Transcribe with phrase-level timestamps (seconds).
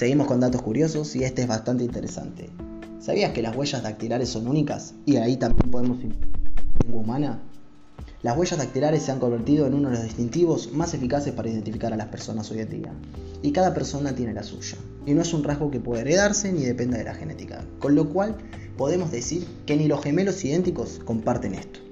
[0.00, 2.48] Seguimos con datos curiosos y este es bastante interesante.
[3.00, 4.94] ¿Sabías que las huellas dactilares son únicas?
[5.04, 7.42] Y ahí también podemos lengua humana.
[8.22, 11.92] Las huellas dactilares se han convertido en uno de los distintivos más eficaces para identificar
[11.92, 12.94] a las personas hoy en día.
[13.42, 14.78] Y cada persona tiene la suya.
[15.04, 17.62] Y no es un rasgo que pueda heredarse ni dependa de la genética.
[17.78, 18.36] Con lo cual
[18.78, 21.89] podemos decir que ni los gemelos idénticos comparten esto.